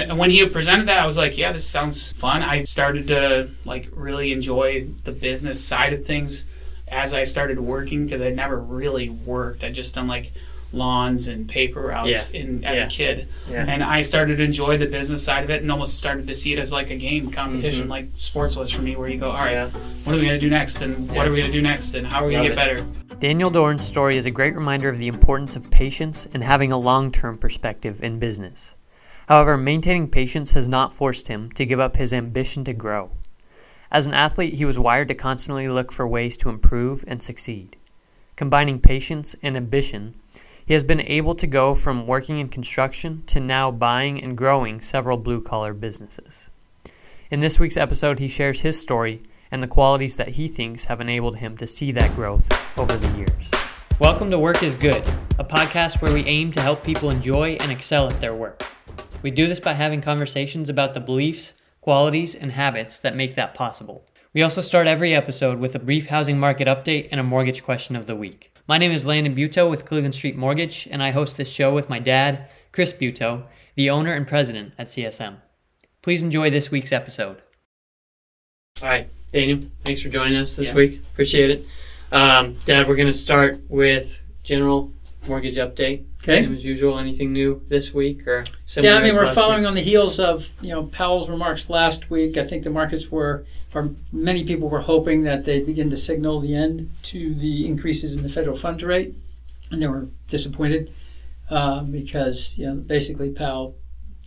[0.00, 2.42] and when he presented that, I was like, yeah, this sounds fun.
[2.42, 6.46] I started to like really enjoy the business side of things
[6.88, 9.64] as I started working because I never really worked.
[9.64, 10.32] I just done like
[10.72, 12.40] lawns and paper routes Yeah.
[12.40, 12.86] in as Yeah.
[12.86, 13.64] a kid, Yeah.
[13.68, 16.52] and I started to enjoy the business side of it and almost started to see
[16.52, 17.90] it as like a game competition, Mhm.
[17.90, 19.70] like sports was for me, where you go, all right, Yeah.
[20.02, 21.14] what are we gonna do next, and Yeah.
[21.14, 22.76] what are we gonna do next, and how are we gonna Love get it.
[23.08, 23.16] better.
[23.20, 26.78] Daniel Doran's story is a great reminder of the importance of patience and having a
[26.78, 28.74] long term perspective in business.
[29.28, 33.10] However, maintaining patience has not forced him to give up his ambition to grow.
[33.90, 37.76] As an athlete, he was wired to constantly look for ways to improve and succeed.
[38.36, 40.14] Combining patience and ambition,
[40.66, 44.80] he has been able to go from working in construction to now buying and growing
[44.80, 46.50] several blue collar businesses.
[47.30, 51.00] In this week's episode, he shares his story and the qualities that he thinks have
[51.00, 53.50] enabled him to see that growth over the years.
[54.00, 55.02] Welcome to Work is Good,
[55.38, 58.62] a podcast where we aim to help people enjoy and excel at their work.
[59.22, 63.54] We do this by having conversations about the beliefs, qualities, and habits that make that
[63.54, 64.04] possible.
[64.32, 67.96] We also start every episode with a brief housing market update and a mortgage question
[67.96, 68.52] of the week.
[68.66, 71.88] My name is Landon Buto with Cleveland Street Mortgage, and I host this show with
[71.88, 73.44] my dad, Chris Buto,
[73.76, 75.36] the owner and president at CSM.
[76.02, 77.42] Please enjoy this week's episode.
[78.82, 80.74] All right, Daniel, thanks for joining us this Yeah.
[80.74, 81.00] week.
[81.12, 81.64] Appreciate it.
[82.10, 84.92] Um, Dad, we're going to start with general
[85.26, 86.04] mortgage update.
[86.22, 86.42] Okay.
[86.42, 86.98] Same as usual.
[86.98, 88.94] Anything new this week or similar?
[88.94, 89.68] Yeah, I mean, as we're following week?
[89.68, 92.36] on the heels of you know Powell's remarks last week.
[92.36, 96.40] I think the markets were, or many people were hoping that they'd begin to signal
[96.40, 99.14] the end to the increases in the federal funds rate,
[99.70, 100.92] and they were disappointed
[101.50, 103.76] um, because you know basically Powell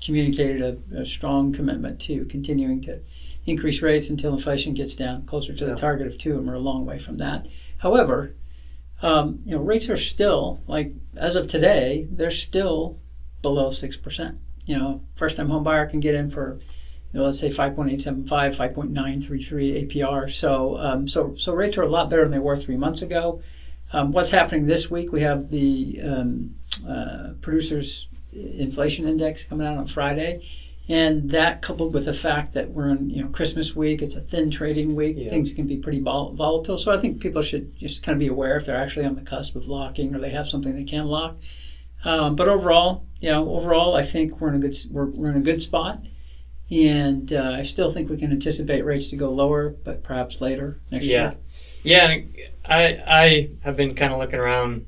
[0.02, 3.00] communicated a, a strong commitment to continuing to
[3.48, 6.60] increase rates until inflation gets down closer to the target of two, and we're a
[6.60, 7.48] long way from that.
[7.78, 8.34] However,
[9.02, 13.00] um, you know rates are still like as of today, they're still
[13.42, 14.38] below six percent.
[14.68, 16.60] You know, first time home buyer can get in for,
[17.14, 20.30] you know, let's say 5.875, 5.933 APR.
[20.30, 23.42] So, um, so, so rates are a lot better than they were three months ago.
[23.94, 25.14] Um, what's happening this week?
[25.14, 26.56] We have the um,
[26.88, 30.46] uh, producers inflation index coming out on Friday.
[30.90, 34.22] And that coupled with the fact that we're in, you know, Christmas week, it's a
[34.22, 35.30] thin trading week, Yeah.
[35.30, 36.78] things can be pretty vol- volatile.
[36.78, 39.22] So I think people should just kind of be aware if they're actually on the
[39.22, 41.36] cusp of locking or they have something they can lock.
[42.06, 45.38] Um, but overall, you know, overall, I think we're in a good we're, we're in
[45.38, 46.02] a good spot,
[46.70, 50.80] and uh, I still think we can anticipate rates to go lower, but perhaps later
[50.92, 51.32] next Yeah.
[51.32, 51.36] year.
[51.84, 52.18] Yeah,
[52.66, 54.86] I I have been kind of looking around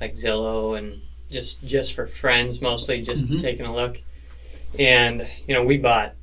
[0.00, 3.40] like Zillow and just just for friends mostly, just Mhm.
[3.40, 4.02] taking a look.
[4.78, 6.14] And you know, we bought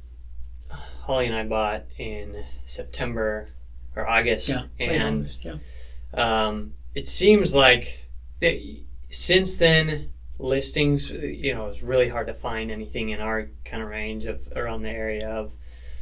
[0.69, 3.49] Holly and I bought in September
[3.95, 5.57] or August, Yeah, and August, yeah.
[6.13, 7.99] um, it seems like
[9.09, 13.89] since then listings you know it's really hard to find anything in our kind of
[13.89, 15.51] range of around the area of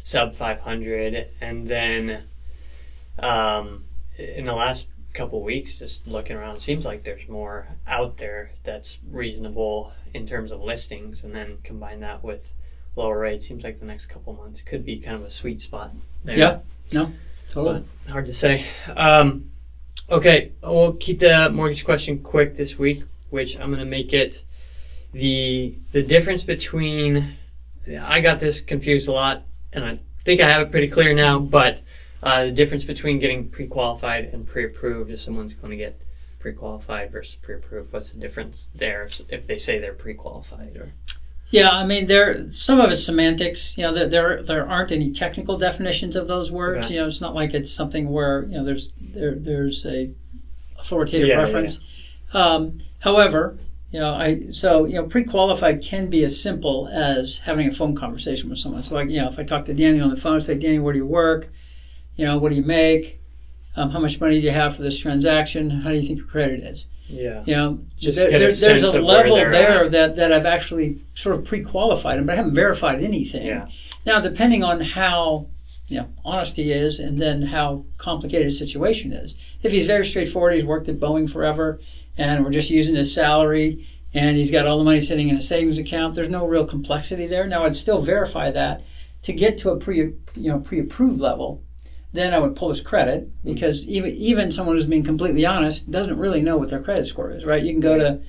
[0.03, 2.23] sub 500 and then
[3.19, 3.85] um,
[4.17, 8.51] in the last couple weeks just looking around it seems like there's more out there
[8.63, 12.51] that's reasonable in terms of listings and then combine that with
[12.95, 15.91] lower rates seems like the next couple months could be kind of a sweet spot
[16.23, 16.59] there Yeah,
[16.91, 17.11] no,
[17.49, 17.83] totally.
[18.05, 18.65] but hard to say.
[18.95, 19.51] Um,
[20.09, 24.43] okay, we'll keep the mortgage question quick this week, which I'm going to make it
[25.13, 27.33] the the difference between.
[28.01, 29.43] I got this confused a lot,
[29.73, 31.37] and I think I have it pretty clear now.
[31.39, 31.81] But
[32.25, 36.01] uh, the difference between getting pre-qualified and pre-approved, if someone's going to get
[36.39, 40.91] pre-qualified versus pre-approved, what's the difference there if, if they say they're pre-qualified or
[41.51, 43.77] Yeah, I mean, there some of it's semantics.
[43.77, 46.85] You know, there there, there aren't any technical definitions of those words.
[46.85, 46.95] Okay.
[46.95, 50.09] You know, it's not like it's something where you know there's there there's a
[50.79, 51.79] authoritative Yeah, yeah, reference.
[52.33, 53.57] Um, however,
[53.91, 57.95] you know, I so you know pre-qualified can be as simple as having a phone
[57.95, 58.81] conversation with someone.
[58.83, 60.79] So, like, you know, if I talk to Danny on the phone, I say, Danny,
[60.79, 61.49] where do you work?
[62.15, 63.19] You know, what do you make?
[63.75, 65.69] Um, how much money do you have for this transaction?
[65.69, 66.85] How do you think your credit is?
[67.07, 69.91] yeah, You know, Just there, get a there's a level there at.
[69.91, 73.45] that, that I've actually sort of pre-qualified him, but I haven't verified anything.
[73.45, 73.67] yeah,
[74.05, 75.47] Now, depending on how
[75.87, 79.35] you know honest he is, and then how complicated his situation is.
[79.61, 81.79] If he's very straightforward, he's worked at Boeing forever,
[82.17, 85.41] and we're just using his salary, and he's got all the money sitting in a
[85.41, 86.15] savings account.
[86.15, 87.45] There's no real complexity there.
[87.45, 88.81] Now, I'd still verify that
[89.23, 91.61] to get to a pre you know pre-approved level.
[92.15, 93.53] Then I would pull his credit hmm.
[93.53, 97.31] because even even someone who's being completely honest doesn't really know what their credit score
[97.31, 97.63] is, right?
[97.63, 98.21] You can go to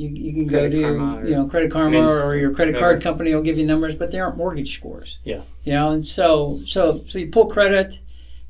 [0.00, 2.72] you, you can Credit go to or you know Credit Karma Mint, or your credit
[2.72, 2.94] whatever.
[2.94, 5.18] card company will give you numbers, but they aren't mortgage scores.
[5.24, 5.42] Yeah.
[5.64, 7.98] You know, and so so so you pull credit,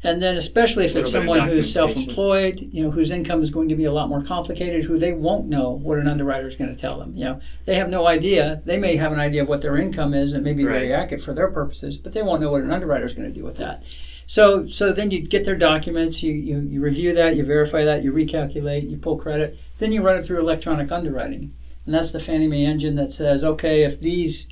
[0.03, 3.43] And then, especially if it's Little bit of someone who's self-employed, you know, whose income
[3.43, 6.49] is going to be a lot more complicated, who they won't know what an underwriter
[6.49, 7.15] is going to tell them.
[7.15, 8.63] You know, they have no idea.
[8.65, 10.95] They may have an idea of what their income is, and it may be very
[10.95, 13.45] accurate for their purposes, but they won't know what an underwriter is going to do
[13.45, 13.83] with that.
[14.31, 18.05] So, so then you get their documents, you, you, you review that, you verify that,
[18.05, 21.53] you recalculate, you pull credit, then you run it through electronic underwriting.
[21.85, 24.47] And that's the Fannie Mae engine that says, okay, if these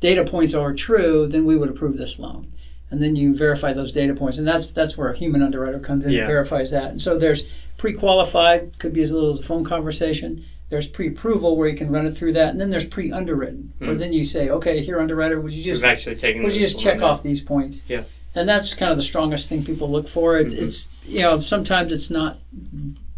[0.00, 2.52] data points are true, then we would approve this loan.
[2.90, 6.04] And then you verify those data points, and that's that's where a human underwriter comes
[6.06, 6.22] in Yeah.
[6.22, 6.90] and verifies that.
[6.90, 7.44] And so there's
[7.78, 10.44] pre-qualified, could be as little as a phone conversation.
[10.70, 14.00] There's pre-approval where you can run it through that, and then there's pre-underwritten, where Hmm.
[14.00, 16.42] then you say, okay, here underwriter, would you just We've actually taken.
[16.42, 17.84] would you just check off these points?
[17.86, 18.02] Yeah.
[18.34, 20.38] And that's kind of the strongest thing people look for.
[20.38, 20.62] It's, Mhm.
[20.66, 22.38] it's you know sometimes it's not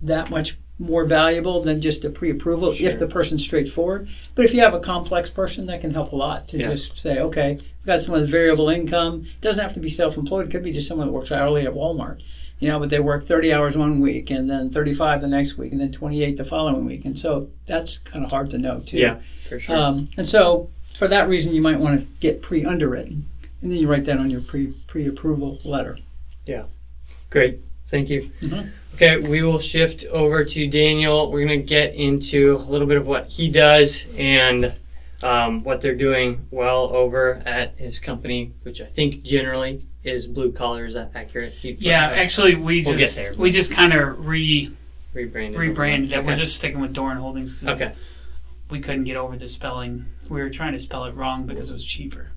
[0.03, 2.89] that much more valuable than just a pre-approval Sure.
[2.89, 4.09] if the person's straightforward.
[4.35, 6.71] But if you have a complex person, that can help a lot to Yeah.
[6.73, 9.23] just say, okay, we've got someone with variable income.
[9.25, 10.49] It doesn't have to be self-employed.
[10.49, 12.19] It could be just someone that works hourly at Walmart.
[12.59, 15.73] You know, but they work 30 hours one week and then 35 the next week
[15.73, 17.05] and then 28 the following week.
[17.05, 18.99] And so that's kind of hard to know too.
[18.99, 19.17] Yeah,
[19.49, 19.77] for sure.
[19.77, 23.27] Um, and so, for that reason, you might want to get pre-underwritten,
[23.63, 25.99] and then you write that on your pre pre-approval letter.
[26.47, 26.65] Yeah,
[27.31, 28.31] great, thank you.
[28.43, 28.71] Mhm.
[28.95, 31.33] Okay, we will shift over to Daniel.
[31.33, 34.75] We're going to get into a little bit of what he does and
[35.23, 40.53] um, what they're doing well over at his company, which I think generally is blue
[40.53, 40.85] collar.
[40.85, 41.53] Is that accurate?
[41.55, 43.33] He- Yeah, actually, we We'll just there.
[43.39, 44.71] we just kind of re
[45.15, 45.59] rebranded.
[45.59, 46.25] rebranded it.
[46.25, 47.95] We're just sticking with Doran Holdings because okay.
[48.69, 50.05] we couldn't get over the spelling.
[50.29, 52.29] We were trying to spell it wrong because it was cheaper.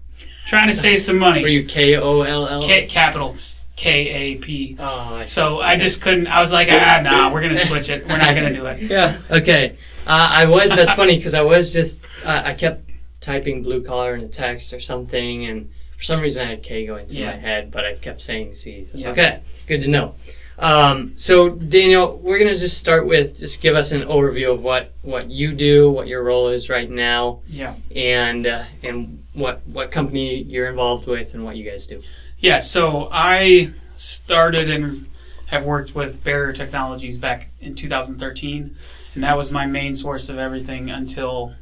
[0.48, 1.42] Trying to save some money.
[1.42, 2.62] Were you K O L L?
[2.62, 3.36] K, capital
[3.76, 4.76] K A P.
[4.80, 5.32] Oh, I see.
[5.32, 6.28] So I just couldn't.
[6.28, 8.08] I was like, ah, nah, we're gonna switch it.
[8.08, 8.80] We're not gonna do it.
[8.84, 9.72] Yeah, Okay,
[10.06, 10.70] uh, I was.
[10.70, 12.04] That's funny because I was just.
[12.24, 12.90] Uh, I kept
[13.22, 16.86] typing blue collar in a text or something, and for some reason I had K
[16.86, 17.32] going through Yeah.
[17.32, 18.86] my head, but I kept saying C.
[18.92, 19.10] So- Yeah.
[19.12, 20.14] Okay, good to know.
[20.58, 24.94] Um, so Daniel, we're gonna just start with just give us an overview of what
[25.02, 27.76] what you do, what your role is right now, Yeah.
[27.94, 32.02] and uh, and what what company you're involved with, and what you guys do.
[32.40, 32.60] Yeah.
[32.60, 35.08] So I started and
[35.48, 38.76] have worked with Barrier Technologies back in 2013,
[39.14, 41.54] and that was my main source of everything until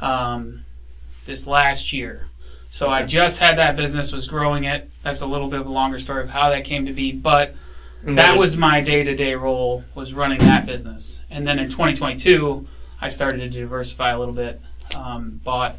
[0.00, 0.64] um,
[1.26, 2.28] this last year.
[2.70, 4.90] So I just had that business, was growing it.
[5.02, 7.54] That's a little bit of a longer story of how that came to be, but
[8.04, 11.22] that was my day-to-day role was running that business.
[11.30, 12.66] And then in 2022
[13.00, 14.60] i started to diversify a little bit.
[14.96, 15.76] Um, bought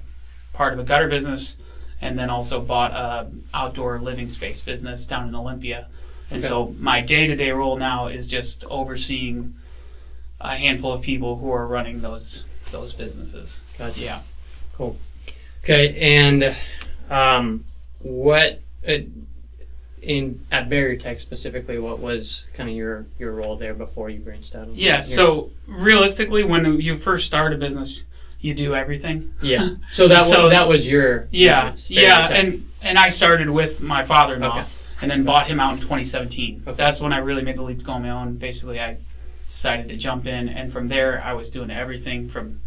[0.53, 1.57] part of a gutter business
[2.01, 5.87] and then also bought a outdoor living space business down in olympia.
[6.31, 6.47] And Okay.
[6.47, 9.55] so my day-to-day role now is just overseeing
[10.39, 13.63] a handful of people who are running those those businesses.
[13.77, 13.99] Gotcha.
[13.99, 14.19] yeah.
[15.63, 16.55] Okay, and
[17.09, 17.65] um,
[17.99, 18.93] what uh,
[20.01, 21.79] in at Barrier Tech specifically?
[21.79, 24.67] What was kind of your your role there before you branched out?
[24.75, 28.05] yeah so realistically when you first start a business
[28.41, 32.31] you do everything yeah, so that So- was that was your Yeah, business, yeah, Tech.
[32.45, 34.67] and and I started with my father-in-law, Okay.
[35.01, 36.63] and then bought him out in 2017.
[36.65, 36.75] Okay.
[36.77, 38.37] That's when I really made the leap to go on my own.
[38.37, 38.95] Basically, I
[39.45, 42.61] decided to jump in, and from there, I was doing everything from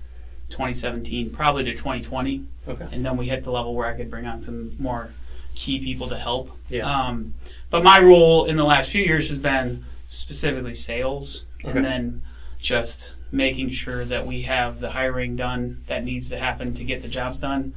[0.50, 4.26] 2017 probably to 2020, okay, and then we hit the level where I could bring
[4.26, 5.08] on some more
[5.54, 6.50] key people to help.
[6.68, 7.34] yeah, Um,
[7.70, 11.76] but my role in the last few years has been specifically sales, Okay.
[11.76, 12.22] and then
[12.60, 17.02] just making sure that we have the hiring done that needs to happen to get
[17.02, 17.72] the jobs done.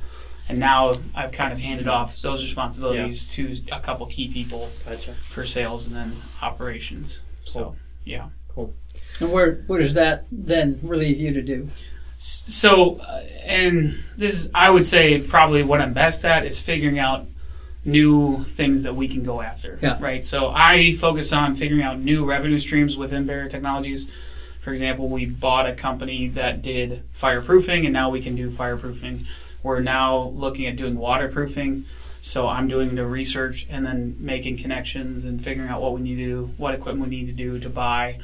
[0.48, 5.14] And now I've kind of handed off those responsibilities to a couple key people gotcha.
[5.24, 7.24] for sales and then operations.
[7.46, 8.30] So yeah.
[8.50, 8.74] Cool.
[9.20, 11.68] And where where does that then relieve you to do?
[12.18, 16.98] So, uh, and this is, I would say, probably what I'm best at is figuring
[17.00, 17.28] out
[17.86, 19.80] new things that we can go after.
[19.82, 19.98] Yeah.
[20.02, 20.24] Right.
[20.24, 24.10] So I focus on figuring out new revenue streams within Barrier Technologies.
[24.60, 29.24] For example, we bought a company that did fireproofing, and now we can do fireproofing.
[29.62, 31.86] We're now looking at doing waterproofing.
[32.22, 36.16] So I'm doing the research and then making connections and figuring out what we need
[36.16, 38.20] to do, what equipment we need to do to buy,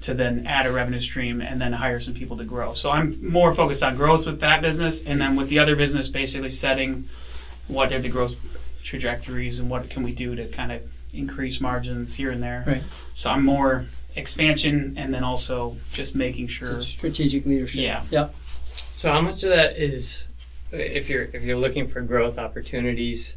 [0.00, 2.74] to then add a revenue stream and then hire some people to grow.
[2.74, 6.08] So I'm more focused on growth with that business, and then with the other business,
[6.08, 7.08] basically setting
[7.68, 10.80] what are the growth trajectories and what can we do to kind of
[11.12, 12.62] increase margins here and there.
[12.66, 12.82] Right.
[13.14, 16.82] So I'm more expansion and then also just making sure.
[16.82, 17.80] Strategic leadership.
[17.80, 18.04] Yeah.
[18.10, 18.28] Yeah.
[18.96, 20.28] So how much of that is
[20.70, 23.36] if you're if you're looking for growth opportunities,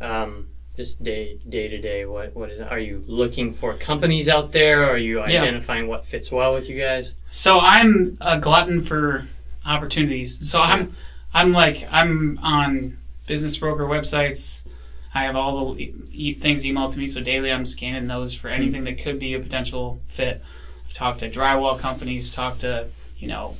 [0.00, 2.60] um, just day day to day, what what is?
[2.60, 4.84] Are you looking for companies out there?
[4.88, 5.42] Are you Yeah.
[5.42, 7.14] identifying what fits well with you guys?
[7.28, 9.26] So I'm a glutton for
[9.66, 10.48] opportunities.
[10.50, 10.92] So I'm
[11.34, 14.66] I'm like I'm on business broker websites
[15.14, 18.48] I have all the e- things emailed to me, so daily I'm scanning those for
[18.48, 20.42] anything that could be a potential fit.
[20.84, 23.56] I've talked to drywall companies, talked to you know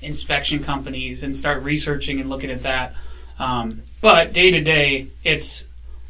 [0.00, 2.94] inspection companies, and start researching and looking at that.
[3.38, 5.66] Um, but day to day, it's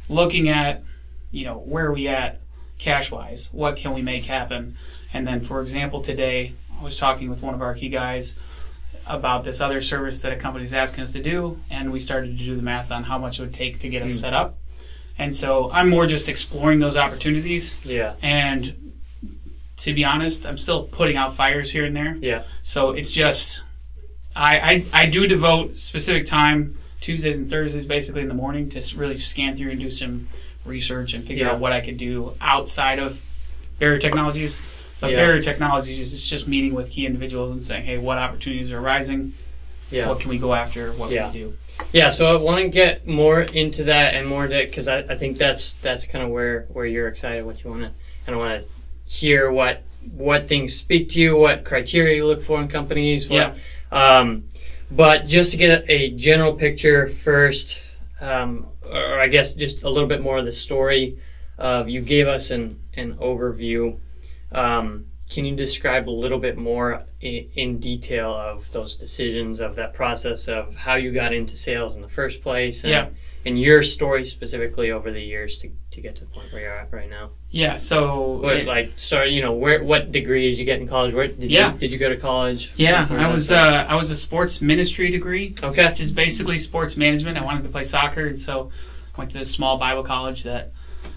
[0.08, 0.82] looking at
[1.30, 2.40] you know where are we at
[2.78, 4.76] cash wise, what can we make happen,
[5.12, 8.37] and then for example today I was talking with one of our key guys
[9.06, 12.38] about this other service that a company is asking us to do, and we started
[12.38, 14.58] to do the math on how much it would take to get us set up.
[15.19, 17.78] And so I'm more just exploring those opportunities.
[17.85, 18.14] Yeah.
[18.23, 18.92] And
[19.78, 22.16] to be honest, I'm still putting out fires here and there.
[22.16, 22.42] Yeah.
[22.62, 23.64] So it's just,
[24.35, 28.83] I, I, I do devote specific time, Tuesdays and Thursdays, basically in the morning, to
[28.97, 30.28] really scan through and do some
[30.64, 31.52] research and figure Yeah.
[31.52, 33.21] out what I could do outside of
[33.78, 34.61] Barrier Technologies.
[35.00, 35.16] But Yeah.
[35.16, 39.35] Barrier Technologies is just meeting with key individuals and saying, hey, what opportunities are arising?
[39.92, 40.08] Yeah.
[40.08, 40.92] What can we go after?
[40.92, 41.25] What Yeah.
[41.25, 41.52] can we do?
[41.92, 45.16] Yeah, so I want to get more into that and more into because I, I
[45.18, 47.90] think that's that's kind of where where you're excited, what you want to
[48.25, 49.82] kind of want to hear what
[50.16, 53.28] what things speak to you, what criteria you look for in companies.
[53.28, 53.56] What,
[53.92, 54.44] Um,
[54.90, 57.80] but just to get a, a general picture first,
[58.20, 61.18] um, or I guess just a little bit more of the story.
[61.58, 63.99] Of you gave us an an overview.
[64.50, 69.75] Um, can you describe a little bit more in, in detail of those decisions, of
[69.77, 73.09] that process, of how you got into sales in the first place, and, Yeah.
[73.47, 76.77] and your story specifically over the years to, to get to the point where you're
[76.77, 77.31] at right now?
[77.51, 80.87] Yeah, so What, it- like, start, you know, where, what degree did you get in
[80.89, 81.15] college?
[81.15, 81.73] Where did Yeah.
[81.73, 82.73] you did you go to college?
[82.77, 85.89] yeah, I was uh, I was a sports ministry degree, okay.
[85.89, 87.39] which is basically sports management.
[87.39, 88.71] I wanted to play soccer, and so
[89.15, 90.73] I went to this small Bible college that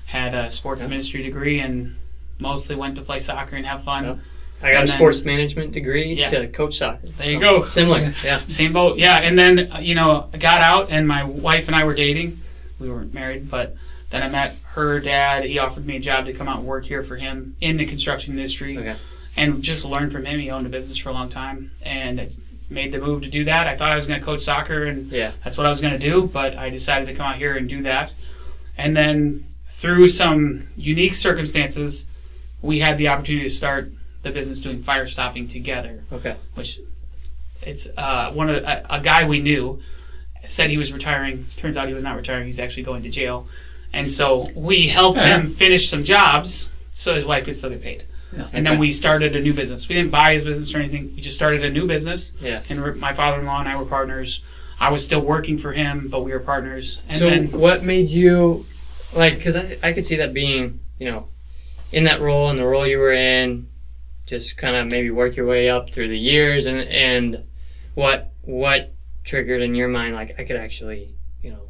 [0.06, 0.90] had a sports Yeah.
[0.90, 1.96] ministry degree, and
[2.40, 4.06] mostly went to play soccer and have fun.
[4.06, 4.14] Yeah.
[4.62, 6.28] I got And a then- sports management degree Yeah.
[6.30, 7.06] to coach soccer.
[7.08, 7.66] There you So, go.
[7.66, 8.42] Similar, yeah.
[8.48, 9.18] Same boat, yeah.
[9.20, 12.38] And then uh, you know, I got out, and my wife and I were dating.
[12.80, 13.76] We weren't married, but
[14.10, 15.46] then I met her dad.
[15.46, 17.86] He offered me a job to come out and work here for him in the
[17.86, 18.96] construction industry, Okay.
[19.38, 20.40] and just learn from him.
[20.40, 22.30] He owned a business for a long time, and I
[22.70, 23.68] made the move to do that.
[23.68, 25.32] I thought I was going to coach soccer, and Yeah.
[25.44, 26.28] that's what I was going to do.
[26.32, 28.16] But I decided to come out here and do that.
[28.78, 32.08] And then through some unique circumstances,
[32.66, 33.92] we had the opportunity to start
[34.24, 36.36] the business doing fire stopping together Okay.
[36.56, 36.80] which
[37.62, 39.80] it's uh, one of a, a guy we knew
[40.46, 41.46] said he was retiring.
[41.58, 42.46] Turns out he was not retiring.
[42.46, 43.48] He's actually going to jail,
[43.94, 48.06] and so we helped him finish some jobs so his wife could still get paid.
[48.36, 48.48] Yeah.
[48.54, 49.88] And then we started a new business.
[49.90, 51.14] We didn't buy his business or anything.
[51.16, 52.34] We just started a new business.
[52.40, 52.62] Yeah.
[52.70, 54.42] And re- my father-in-law and I were partners.
[54.80, 57.02] I was still working for him, but we were partners.
[57.10, 58.66] And so then what made you
[59.14, 61.28] like because I, I could see that being you know
[61.92, 63.68] in that role and the role you were in
[64.26, 67.44] just kind of maybe work your way up through the years and and
[67.94, 71.62] what what triggered in your mind like i could actually you know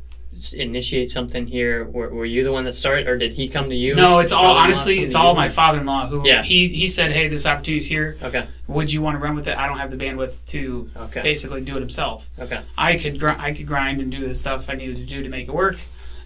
[0.58, 3.76] initiate something here were, were you the one that started or did he come to
[3.76, 6.44] you no, it's all honestly, it's all my father-in-law who Yeah.
[6.44, 8.18] he he said, "Hey, this opportunity's here.
[8.22, 9.58] okay Would you want to run with it?
[9.58, 13.30] I don't have the bandwidth to okay basically do it himself." okay I could gr-
[13.38, 15.78] I could grind and do the stuff I needed to do to make it work.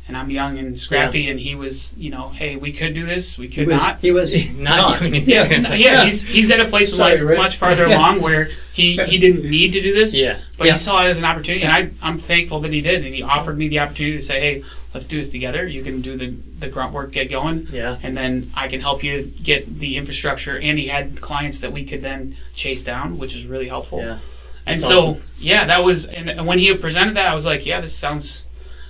[0.09, 3.37] And I'm young and scrappy, and he was, you know, hey, we could do this,
[3.37, 3.99] we He could was, not.
[4.01, 5.01] he was not, not.
[5.03, 5.73] young Yeah.
[5.75, 7.37] yeah, he's he's at a place in life Rick.
[7.37, 7.95] much farther Yeah.
[7.99, 10.73] along where he, he didn't need to do this, yeah but Yeah.
[10.73, 13.21] he saw it as an opportunity, and I I'm thankful that he did, and he
[13.21, 14.63] offered me the opportunity to say, hey,
[14.95, 15.67] let's do this together.
[15.67, 19.03] You can do the the grunt work, get going, yeah and then I can help
[19.03, 20.57] you get the infrastructure.
[20.57, 23.99] And he had clients that we could then chase down, which is really helpful.
[23.99, 24.17] yeah
[24.65, 25.23] And That's so, awesome.
[25.39, 28.45] yeah, that was, and when he presented that, I was like, yeah, this sounds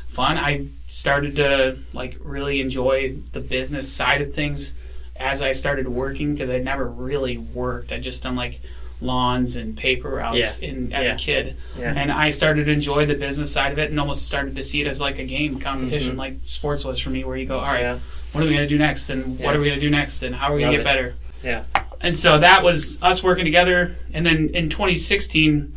[0.10, 0.38] fun.
[0.38, 4.74] I started to like really enjoy the business side of things
[5.16, 7.92] as I started working because I'd never really worked.
[7.94, 8.60] I just done like
[9.02, 11.14] lawns and paper routes in as Yeah.
[11.14, 14.28] a kid, yeah and I started to enjoy the business side of it and almost
[14.28, 16.18] started to see it as like a game competition, Mhm.
[16.18, 18.00] like sports was for me, where you go, all right, yeah
[18.34, 19.46] what are we gonna do next, and Yeah.
[19.46, 20.96] what are we gonna do next, and how are we gonna Love get it.
[20.96, 21.14] better.
[21.44, 21.64] yeah
[22.02, 23.96] And so that was us working together.
[24.14, 25.74] And then in 2016,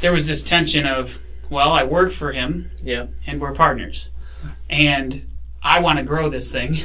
[0.00, 1.18] there was this tension of,
[1.50, 4.10] well, I work for him yeah and we're partners.
[4.70, 5.26] And
[5.62, 6.76] I want to grow this thing.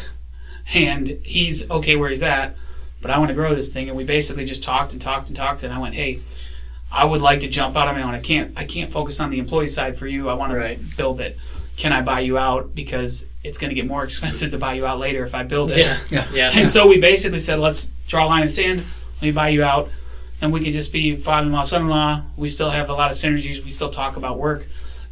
[0.74, 2.56] And he's okay where he's at,
[3.00, 3.88] but I want to grow this thing.
[3.88, 5.62] And we basically just talked and talked and talked.
[5.62, 6.18] And I went, hey,
[6.92, 8.16] I would like to jump out on my own.
[8.16, 8.52] I can't.
[8.58, 10.28] I can't focus on the employee side for you.
[10.28, 11.38] I want to build it.
[11.78, 12.74] Can I buy you out?
[12.74, 15.70] Because it's going to get more expensive to buy you out later if I build
[15.70, 15.78] it.
[15.86, 16.28] yeah Yeah.
[16.34, 18.84] yeah And so we basically said, let's draw a line in the sand.
[19.18, 19.92] Let me buy you out.
[20.42, 22.22] And we can just be father in law, son in law.
[22.38, 23.64] We still have a lot of synergies.
[23.64, 24.68] We still talk about work,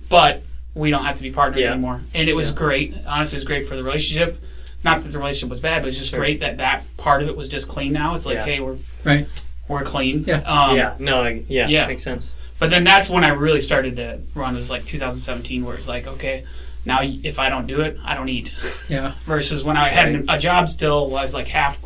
[0.10, 0.44] but
[0.75, 1.72] we don't have to be partners Yeah.
[1.72, 2.01] anymore.
[2.13, 2.56] And it was Yeah.
[2.58, 2.96] great.
[3.08, 4.44] Honestly, it was great for the relationship.
[4.84, 6.20] Not that the relationship was bad, but it's just Sure.
[6.20, 8.15] great that that part of it was just clean now.
[8.15, 8.46] It's like, Yeah.
[8.46, 8.75] hey, we're
[9.06, 9.27] Right.
[9.70, 10.25] we're clean.
[10.27, 10.42] Yeah.
[10.42, 11.88] Um, yeah no I, yeah yeah.
[11.88, 14.56] makes sense But then that's when I really started to run.
[14.56, 16.44] It was like 2017, where it's like, okay,
[16.86, 18.51] Now, if I don't do it, I don't eat.
[18.89, 19.13] Yeah.
[19.25, 20.25] Versus when I had Right.
[20.27, 21.80] a job still, I was like half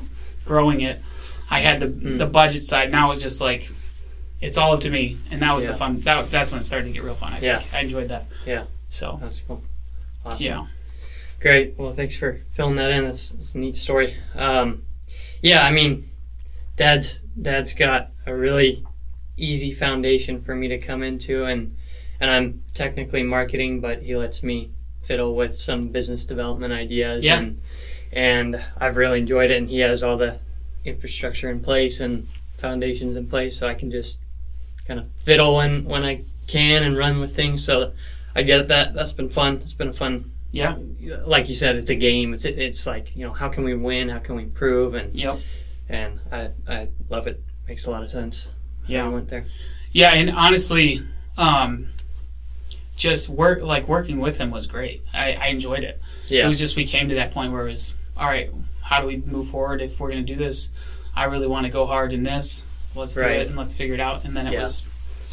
[0.44, 1.00] growing it.
[1.50, 2.18] I had the Mm.
[2.18, 2.92] the budget side.
[2.92, 3.70] Now it's just like
[4.42, 5.72] it's all up to me, and that was Yeah.
[5.72, 6.02] the fun.
[6.02, 7.34] That that's when it started to get real fun.
[7.34, 7.60] I Yeah.
[7.60, 8.26] think I enjoyed that.
[8.46, 8.66] Yeah.
[8.90, 9.62] So That's cool.
[10.26, 10.40] Awesome.
[10.46, 10.66] yeah,
[11.40, 11.76] Great.
[11.78, 13.06] Well, thanks for filling that in.
[13.06, 14.16] That's, that's a neat story.
[14.36, 14.84] Um,
[15.42, 16.10] yeah, I mean,
[16.76, 18.84] dad's dad's got a really
[19.38, 21.76] easy foundation for me to come into, and
[22.20, 24.70] and I'm technically marketing, but he lets me
[25.04, 27.24] fiddle with some business development ideas.
[27.24, 27.38] Yeah.
[27.40, 27.62] And,
[28.12, 30.40] and I've really enjoyed it, and he has all the
[30.88, 32.28] infrastructure in place and
[32.58, 34.18] foundations in place, so I can just
[34.88, 37.64] kind of fiddle when when I can and run with things.
[37.64, 37.94] So
[38.36, 38.94] I get that.
[38.94, 39.62] That's been fun.
[39.64, 40.78] It's been a fun yeah,
[41.26, 42.34] like you said, it's a game.
[42.34, 44.10] It's it's like you know, how can we win?
[44.10, 44.96] How can we improve?
[44.96, 45.40] And yep,
[45.90, 47.44] and I I love it.
[47.68, 48.48] Makes a lot of sense.
[48.88, 49.06] Yeah.
[49.06, 49.46] I went there.
[49.92, 50.12] yeah.
[50.12, 51.02] And honestly,
[51.38, 51.88] um,
[52.96, 55.04] just work like working with him was great.
[55.14, 56.02] I, I enjoyed it.
[56.28, 56.46] Yeah.
[56.46, 58.50] It was just we came to that point where it was all right.
[58.88, 60.72] How do we move forward if we're going to do this?
[61.14, 62.66] I really want to go hard in this.
[62.96, 63.42] Let's do Right.
[63.42, 64.24] it and let's figure it out.
[64.24, 64.62] And then it Yeah.
[64.62, 64.86] was,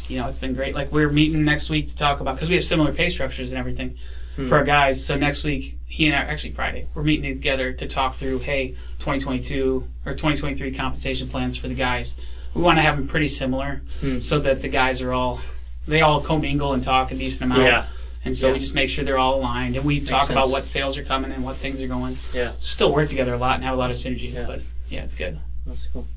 [0.09, 0.75] you know, it's been great.
[0.75, 3.57] Like we're meeting next week to talk about because we have similar pay structures and
[3.59, 3.95] everything
[4.35, 4.45] Hmm.
[4.47, 5.03] for our guys.
[5.05, 8.75] So next week, he and I actually Friday, we're meeting together to talk through hey,
[8.99, 12.17] 2022 or 2023 compensation plans for the guys.
[12.53, 14.19] We want to have them pretty similar Hmm.
[14.19, 15.39] so that the guys are all
[15.87, 17.61] they all commingle and talk a decent amount.
[17.61, 17.85] yeah,
[18.25, 18.53] And so Yeah.
[18.53, 21.31] we just make sure they're all aligned, and we talk about what sales are coming
[21.31, 22.17] and what things are going.
[22.33, 22.53] Yeah.
[22.59, 24.43] Still work together a lot and have a lot of synergies, Yeah.
[24.47, 25.39] but yeah, it's good.
[25.67, 26.07] that's cool.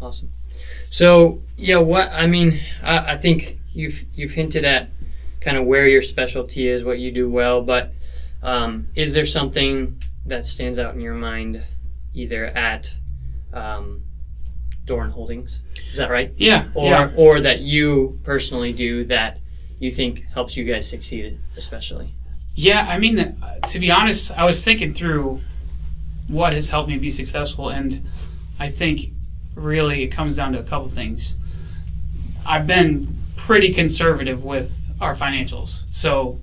[0.00, 0.30] Awesome.
[0.90, 4.90] So yeah, what I mean, I, I think you've you've hinted at
[5.40, 7.92] kind of where your specialty is, what you do well, but
[8.42, 11.62] um, is there something that stands out in your mind,
[12.14, 12.92] either at
[13.52, 14.02] um,
[14.84, 15.62] Doran Holdings?
[15.92, 16.32] Is that right?
[16.36, 17.12] Yeah, or yeah.
[17.16, 19.38] or that you personally do that
[19.82, 22.14] you think helps you guys succeed especially
[22.54, 25.40] Yeah, I mean, uh, to be honest, I was thinking through
[26.28, 28.06] what has helped me be successful, and
[28.60, 29.10] I think
[29.54, 31.36] really it comes down to a couple things.
[32.46, 36.38] I've been pretty conservative with our financials, so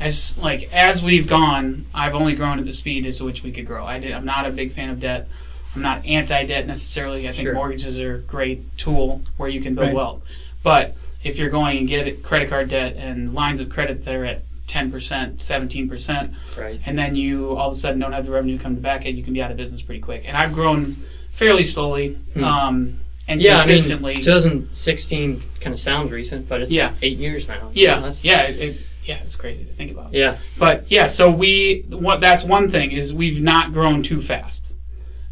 [0.00, 3.66] as like as we've gone, I've only grown at the speed as which we could
[3.66, 3.84] grow.
[3.84, 5.28] I did, I'm not a big fan of debt.
[5.74, 7.28] I'm not anti-debt necessarily.
[7.28, 7.54] I think Sure.
[7.54, 9.96] mortgages are a great tool where you can build Right.
[9.96, 10.22] wealth,
[10.62, 14.24] but if you're going and get credit card debt and lines of credit that are
[14.24, 14.90] at 10%,
[15.36, 18.74] 17%, right and then you all of a sudden don't have the revenue to come
[18.76, 20.22] back it, you can be out of business pretty quick.
[20.26, 20.96] And I've grown
[21.30, 22.44] fairly slowly Hmm.
[22.44, 24.12] um, and yeah consistently.
[24.12, 26.92] i mean 2016 kind of sounds recent but it's Yeah.
[27.02, 30.12] eight years now yeah, That's- yeah, it, it, yeah, it's crazy to think about.
[30.12, 34.76] yeah But yeah, so we what that's one thing is we've not grown too fast,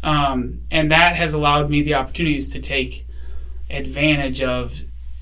[0.03, 3.05] um, and that has allowed me the opportunities to take
[3.69, 4.73] advantage of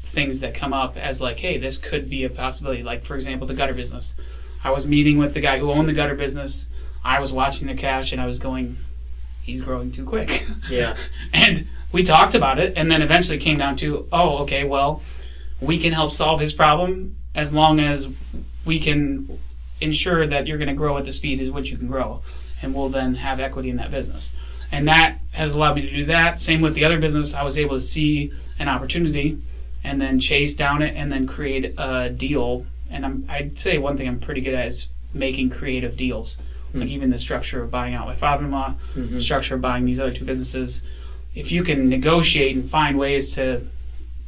[0.09, 2.83] things that come up as like, hey, this could be a possibility.
[2.83, 4.15] Like for example, the gutter business.
[4.63, 6.69] I was meeting with the guy who owned the gutter business.
[7.03, 8.75] I was watching the cash, and I was going,
[9.41, 10.45] he's growing too quick.
[10.69, 10.97] yeah
[11.31, 15.01] and we talked about it, and then eventually came down to, oh, okay, well,
[15.59, 18.09] we can help solve his problem as long as
[18.65, 19.39] we can
[19.81, 22.21] ensure that you're going to grow at the speed at which you can grow,
[22.61, 24.33] and we'll then have equity in that business.
[24.71, 26.39] And that has allowed me to do that.
[26.39, 29.41] Same with the other business, I was able to see an opportunity
[29.83, 32.65] and then chase down it and then create a deal.
[32.91, 36.37] And I'm, I'd say one thing I'm pretty good at is making creative deals.
[36.73, 39.19] Like even the structure of buying out my father-in-law, Mhm.
[39.21, 40.83] structure of buying these other two businesses.
[41.33, 43.65] If you can negotiate and find ways to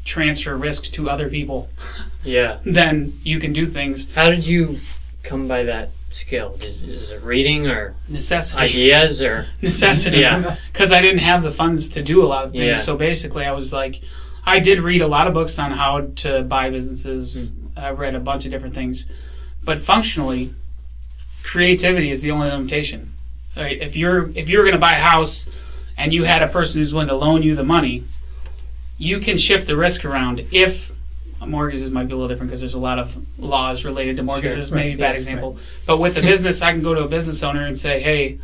[0.05, 1.69] transfer risk to other people,
[2.23, 4.07] yeah then you can do things.
[4.15, 4.79] how did you
[5.23, 8.61] come by that skill is, is it reading or Necessity.
[8.63, 10.55] ideas or necessity Yeah.
[10.73, 12.63] because I didn't have the funds to do a lot of things.
[12.65, 12.73] Yeah.
[12.73, 14.01] So basically, I was like,
[14.45, 17.51] I did read a lot of books on how to buy businesses.
[17.51, 17.79] Hmm.
[17.79, 19.05] I read a bunch of different things,
[19.63, 20.53] but functionally,
[21.43, 23.13] creativity is the only limitation.
[23.55, 23.81] Right?
[23.81, 25.47] If you're if you're going to buy a house
[25.97, 28.03] and you had a person who's willing to loan you the money,
[28.97, 30.45] you can shift the risk around.
[30.51, 30.93] If
[31.45, 34.69] mortgages might be a little different because there's a lot of laws related to mortgages.
[34.69, 34.77] Sure.
[34.77, 37.43] maybe a bad Yes, example, but with the business, I can go to a business
[37.43, 38.39] owner and say, "Hey,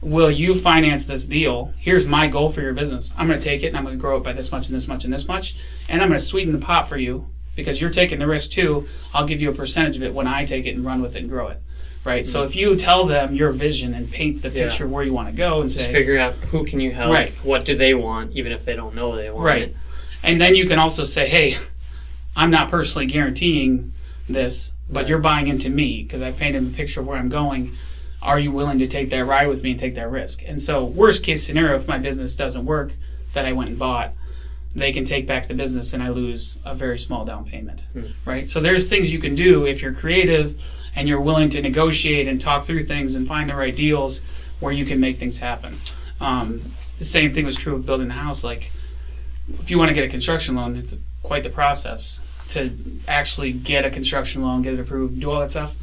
[0.00, 1.72] will you finance this deal?
[1.78, 3.14] Here's my goal for your business.
[3.16, 4.76] I'm going to take it and I'm going to grow it by this much and
[4.76, 5.56] this much and this much,
[5.88, 8.86] and I'm going to sweeten the pot for you because you're taking the risk too.
[9.14, 11.20] I'll give you a percentage of it when I take it and run with it
[11.20, 11.60] and grow it."
[12.04, 12.24] Right.
[12.24, 14.56] So if you tell them your vision and paint the Mm-hmm.
[14.58, 14.68] Yeah.
[14.68, 16.92] picture of where you want to go and just say, figure out who can you
[16.92, 17.32] help Right.
[17.42, 19.62] what do they want even if they don't know they want Right.
[19.62, 19.76] it
[20.22, 21.56] And then you can also say, hey,
[22.36, 23.92] I'm not personally guaranteeing
[24.28, 25.08] this, but Right.
[25.08, 27.72] you're buying into me because I painted a picture of where I'm going.
[28.26, 30.42] Are you willing to take that ride with me and take that risk?
[30.44, 32.92] And so, worst case scenario, if my business doesn't work
[33.34, 34.14] that I went and bought,
[34.74, 37.84] they can take back the business and I lose a very small down payment.
[37.92, 38.06] Hmm.
[38.24, 38.48] Right?
[38.48, 40.60] So there's things you can do if you're creative
[40.96, 44.22] and you're willing to negotiate and talk through things and find the right deals
[44.58, 45.78] where you can make things happen.
[46.20, 46.62] Um,
[46.98, 48.42] the same thing was true of building a house.
[48.42, 48.72] Like,
[49.60, 53.84] if you want to get a construction loan, it's quite the process to actually get
[53.84, 55.76] a construction loan, get it approved, do all that stuff.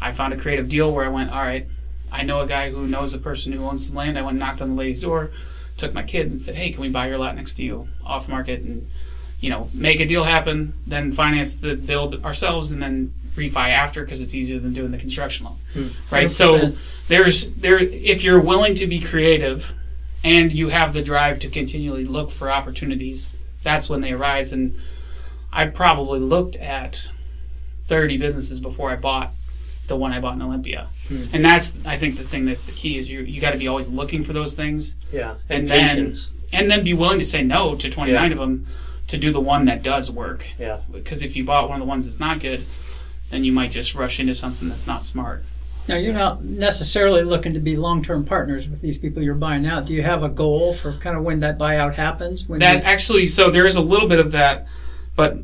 [0.00, 1.68] I found a creative deal where I went, all right,
[2.12, 4.18] I know a guy who knows a person who owns some land.
[4.18, 5.30] I went and knocked on the lady's door,
[5.76, 8.28] took my kids and said, hey, can we buy your lot next to you off
[8.28, 8.88] market and,
[9.40, 14.04] you know, make a deal happen, then finance the build ourselves and then refi after
[14.04, 15.58] because it's easier than doing the construction loan.
[15.72, 16.14] Hmm.
[16.14, 16.30] Right?
[16.30, 16.76] So 100%.
[17.08, 19.74] there's there if you're willing to be creative
[20.22, 24.76] and you have the drive to continually look for opportunities, that's when they arise and
[25.52, 27.08] I probably looked at
[27.86, 29.32] 30 businesses before I bought
[29.90, 30.88] the one I bought in Olympia.
[31.08, 31.24] Hmm.
[31.34, 33.68] And that's I think the thing that's the key is you you got to be
[33.68, 35.34] always looking for those things Yeah.
[35.50, 36.14] and, And, then
[36.52, 38.32] and then be willing to say no to 29 Yeah.
[38.32, 38.66] of them
[39.08, 40.46] to do the one that does work.
[40.58, 40.78] Yeah.
[40.90, 42.64] Because if you bought one of the ones that's not good,
[43.30, 45.44] then you might just rush into something that's not smart.
[45.88, 49.86] Now, you're not necessarily looking to be long-term partners with these people you're buying out.
[49.86, 52.44] Do you have a goal for kind of when that buyout happens?
[52.46, 54.68] When That you, actually, so there is a little bit of that,
[55.16, 55.38] but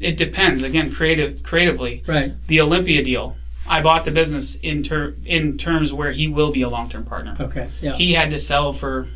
[0.00, 0.64] it depends.
[0.64, 2.32] Again, creative, creatively, right.
[2.48, 3.36] the Olympia deal.
[3.66, 7.04] I bought the business in ter- in terms where he will be a long term
[7.04, 7.36] partner.
[7.38, 7.70] Okay.
[7.80, 7.94] Yeah.
[7.94, 9.06] He had to sell for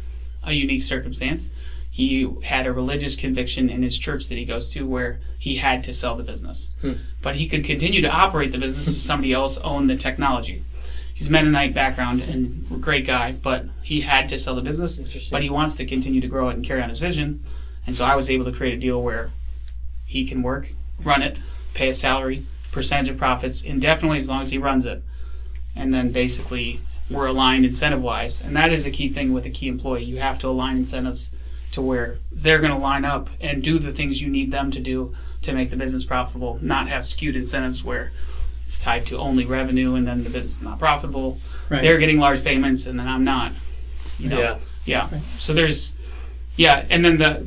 [0.43, 1.51] a unique circumstance.
[1.91, 5.83] He had a religious conviction in his church that he goes to where he had
[5.85, 6.73] to sell the business.
[6.83, 6.93] Hmm.
[7.23, 10.63] But he could continue to operate the business if somebody else owned the technology.
[11.15, 15.01] He's Mennonite background and great guy, but he had to sell the business.
[15.31, 17.43] But he wants to continue to grow it and carry on his vision.
[17.87, 19.31] And so I was able to create a deal where
[20.05, 20.69] he can work,
[21.03, 21.39] run it,
[21.73, 22.45] pay a salary,
[22.77, 25.03] percentage of profits indefinitely as long as he runs it.
[25.75, 26.79] And then basically
[27.11, 28.43] we're aligned incentive wise.
[28.43, 30.05] And that is a key thing with a key employee.
[30.05, 31.33] You have to align incentives
[31.73, 34.81] to where they're going to line up and do the things you need them to
[34.81, 38.13] do to make the business profitable, not have skewed incentives where
[38.67, 41.39] it's tied to only revenue and then the business is not profitable.
[41.71, 41.81] Right.
[41.81, 43.53] They're getting large payments and then I'm not.
[44.19, 44.39] You know.
[44.39, 44.59] Yeah.
[44.85, 45.09] Yeah.
[45.39, 45.95] So there's,
[46.57, 47.47] yeah, and then the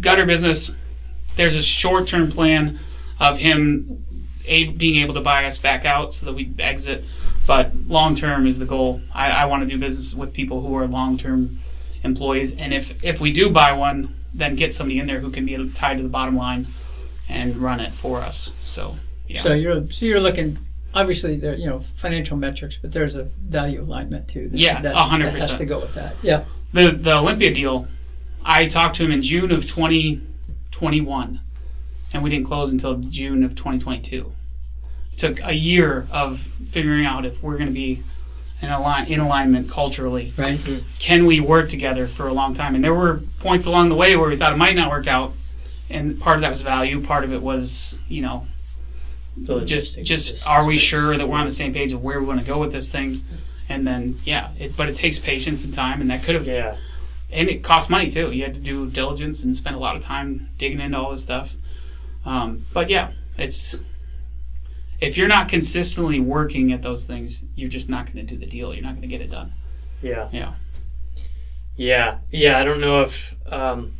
[0.00, 0.70] gutter business.
[1.36, 2.78] There's a short-term plan
[3.20, 4.04] of him
[4.48, 7.04] a, being able to buy us back out so that we exit,
[7.46, 9.00] but long-term is the goal.
[9.14, 11.58] I, I want to do business with people who are long-term
[12.04, 15.44] employees, and if if we do buy one, then get somebody in there who can
[15.46, 16.66] be tied to the bottom line
[17.28, 18.52] and run it for us.
[18.62, 18.94] So
[19.26, 19.42] yeah.
[19.42, 20.58] So you're so you're looking.
[20.94, 24.48] Obviously, there you know financial metrics, but there's a value alignment too.
[24.48, 25.18] that- Yes, 100%.
[25.20, 26.16] that has to go with that.
[26.22, 26.44] Yeah.
[26.72, 27.86] the the Olympia deal,
[28.44, 31.40] I talked to him in June of 2021,
[32.12, 34.32] and we didn't close until June of 2022.
[35.18, 36.38] It took a year of
[36.70, 38.04] figuring out if we're going to be
[38.62, 40.32] in, align, in alignment culturally.
[40.36, 40.60] Right.
[41.00, 42.76] Can we work together for a long time?
[42.76, 45.32] And there were points along the way where we thought it might not work out,
[45.90, 47.02] and part of that was value.
[47.02, 48.46] Part of it was, you know,
[49.36, 52.26] The just just are we sure that we're on the same page of where we
[52.26, 53.20] want to go with this thing?
[53.68, 56.76] And then yeah, it, but it takes patience and time, and that could have Yeah.
[57.32, 58.30] and it cost money too.
[58.30, 61.24] You had to do diligence and spend a lot of time digging into all this
[61.24, 61.56] stuff.
[62.24, 63.82] Um, but yeah, it's
[65.00, 68.46] if you're not consistently working at those things, you're just not going to do the
[68.46, 68.72] deal.
[68.74, 69.52] You're not going to get it done.
[70.02, 70.28] Yeah.
[70.32, 70.54] Yeah.
[71.76, 72.18] Yeah.
[72.30, 72.58] Yeah.
[72.58, 73.94] I don't know if um,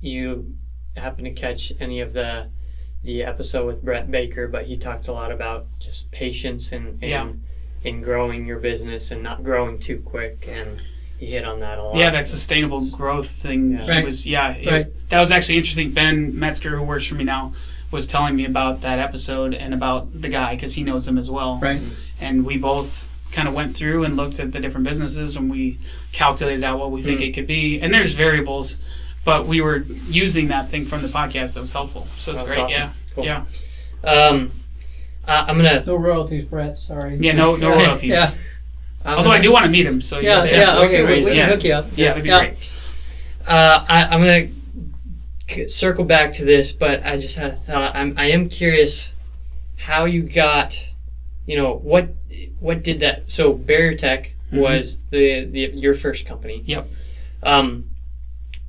[0.00, 0.54] you
[0.96, 2.48] happen to catch any of the
[3.02, 7.10] the episode with Brett Baker, but he talked a lot about just patience and, and
[7.10, 7.28] Yeah.
[7.82, 10.80] in growing your business and not growing too quick and
[11.18, 11.96] he hit on that a lot.
[11.96, 13.72] Yeah, that sustainable growth thing.
[13.72, 13.82] Yeah.
[13.84, 14.04] He Right.
[14.04, 14.52] was yeah.
[14.54, 15.90] it- That was actually interesting.
[15.90, 17.52] Ben Metzger, who works for me now,
[17.94, 21.30] was telling me about that episode and about the guy because he knows him as
[21.30, 21.58] well.
[21.62, 21.80] Right.
[22.20, 25.78] and we both kind of went through and looked at the different businesses and we
[26.12, 27.28] calculated out what we think Mm.
[27.28, 28.78] it could be and there's variables
[29.24, 29.78] but we were
[30.22, 32.70] using that thing from the podcast that was helpful so it's great awesome.
[32.70, 33.24] yeah Cool.
[33.24, 33.44] yeah
[34.04, 34.52] Um,
[35.26, 35.82] uh, I'm gonna.
[35.86, 36.78] No royalties, Brett.
[36.78, 37.16] Sorry.
[37.16, 38.26] yeah no no royalties Yeah.
[39.04, 40.44] I'm although gonna, i do want to meet him so Yeah.
[40.44, 40.78] yes, Yeah.
[40.84, 41.02] okay.
[41.02, 41.46] We, raise we can Yeah.
[41.48, 41.86] hook you up.
[41.96, 42.38] yeah that'd be Yeah.
[42.38, 42.56] great
[43.46, 44.54] Uh, I, I'm gonna c-
[45.68, 47.94] circle back to this, but I just had a thought.
[47.94, 49.12] I'm, I am curious
[49.76, 50.86] how you got,
[51.46, 52.08] you know, what
[52.60, 53.30] what did that?
[53.30, 54.60] So Barrier Tech Mhm.
[54.60, 56.62] was the, the your first company.
[56.66, 56.88] Yep.
[57.42, 57.90] Um,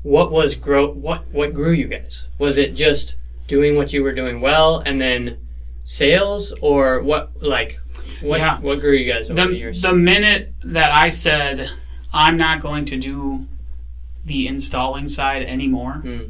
[0.04, 0.92] what was grow?
[0.92, 2.28] What what grew you guys?
[2.38, 3.16] Was it just
[3.48, 5.38] doing what you were doing well, and then
[5.86, 7.32] sales, or what?
[7.42, 7.80] Like,
[8.22, 8.60] what Yeah.
[8.60, 9.82] what grew you guys over the, the, years?
[9.82, 11.70] the minute that i said
[12.14, 13.46] i'm not going to do
[14.26, 16.22] the installing side anymore Hmm.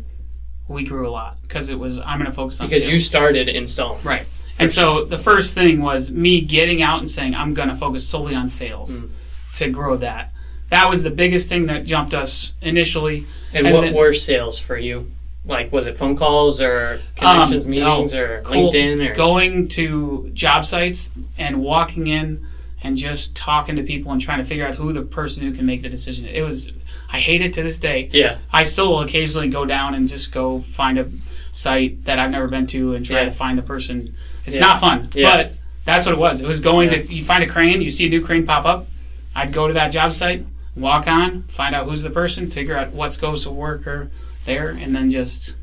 [0.68, 2.94] We grew a lot because it was i'm going to focus on because sales.
[2.94, 4.02] you started installing.
[4.04, 4.26] Right.
[4.58, 8.08] And so the first thing was me getting out and saying, I'm going to focus
[8.08, 9.10] solely on sales Mm.
[9.56, 10.32] to grow that.
[10.70, 13.26] That was the biggest thing that jumped us initially.
[13.54, 15.12] And, And what then- were sales for you?
[15.48, 18.20] like was it phone calls or connections Um, meetings no.
[18.20, 18.42] or.
[18.46, 22.48] LinkedIn or going to job sites and walking in
[22.86, 25.66] and just talking to people and trying to figure out who the person who can
[25.66, 26.28] make the decision.
[26.28, 26.72] It was
[27.12, 28.10] I hate it to this day.
[28.14, 31.08] yeah I still will occasionally go down and just go find a
[31.52, 33.26] site that I've never been to and try Yeah.
[33.26, 34.16] to find the person.
[34.46, 34.62] It's Yeah.
[34.62, 35.36] not fun, Yeah.
[35.36, 35.54] but
[35.86, 36.42] that's what it was.
[36.42, 38.88] It was going to you find a crane, you see a new crane pop up.
[39.36, 40.46] I'd go to that job site,
[40.76, 44.10] walk on, find out who's the person, figure out what scopes of work are
[44.46, 45.56] there, and then just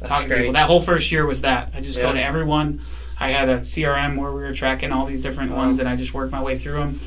[0.00, 0.52] that's talk to great people.
[0.54, 1.72] That whole first year was that.
[1.74, 2.80] I just go to everyone.
[3.18, 5.58] I had a CRM where we were tracking all these different Wow.
[5.58, 7.00] ones, and I just worked my way through them.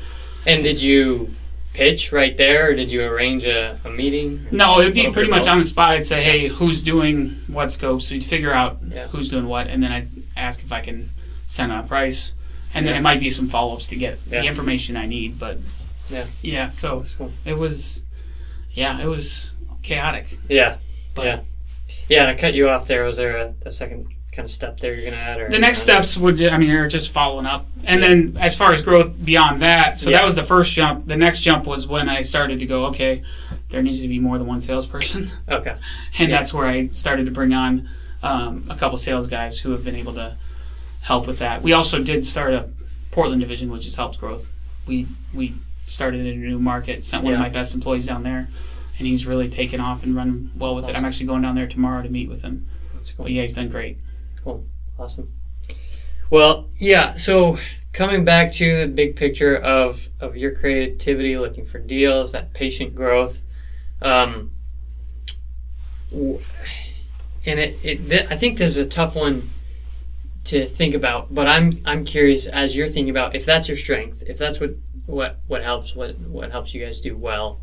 [0.46, 1.30] and did you
[1.74, 5.46] pitch right there or did you arrange a, a meeting No, it'd be pretty much
[5.46, 5.90] on the spot.
[5.90, 8.10] I'd say, hey, who's doing what scopes?
[8.10, 9.06] We'd figure out Yeah.
[9.08, 11.10] who's doing what, and then I'd ask if I can
[11.46, 12.34] send out a price.
[12.74, 14.40] And then it might be some follow ups to get Yeah.
[14.40, 15.38] the information I need.
[15.38, 15.58] But
[16.10, 16.24] Yeah.
[16.42, 17.30] yeah, so cool.
[17.44, 18.04] it was,
[18.72, 20.38] yeah, it was chaotic.
[20.48, 20.76] yeah
[21.14, 21.40] But yeah
[22.08, 24.78] yeah and I cut you off there was there a, a second kind of step
[24.78, 27.66] there you're gonna add or the next steps would, I mean, are just following up.
[27.84, 30.18] And then as far as growth beyond that, so Yeah.
[30.18, 31.06] that was the first jump.
[31.06, 33.22] The next jump was when I started to go, okay,
[33.70, 35.26] there needs to be more than one salesperson.
[35.48, 35.74] okay
[36.18, 36.38] and Yeah.
[36.38, 37.88] that's where I started to bring on
[38.22, 40.36] um, a couple sales guys who have been able to
[41.00, 41.62] help with that.
[41.62, 42.68] We also did start a
[43.10, 44.52] Portland division, which has helped growth.
[44.86, 45.54] We we
[45.86, 48.46] started in a new market, sent one of my best employees down there,
[48.98, 50.98] and he's really taken off and run well with That's it.
[50.98, 52.68] I'm actually going down there tomorrow to meet with him.
[52.94, 53.96] that's cool But yeah, he's done great.
[54.98, 55.32] Awesome.
[56.28, 57.14] Well, yeah.
[57.14, 57.58] So
[57.92, 62.94] coming back to the big picture of of your creativity, looking for deals, that patient
[62.94, 63.38] growth,
[64.02, 64.52] um,
[66.12, 66.38] and
[67.46, 69.48] it, it th- I think this is a tough one
[70.44, 71.34] to think about.
[71.34, 74.74] But I'm I'm curious as you're thinking about if that's your strength, if that's what
[75.06, 77.60] what what helps what what helps you guys do well.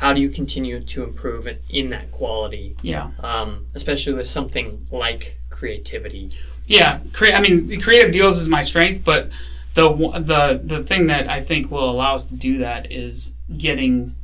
[0.00, 4.86] How do you continue to improve in, in that quality, Yeah, um, especially with something
[4.90, 6.30] like creativity?
[6.66, 7.00] yeah.
[7.12, 9.28] Crea- I mean, creative deals is my strength, but
[9.74, 9.88] the
[10.30, 14.14] the the thing that I think will allow us to do that is getting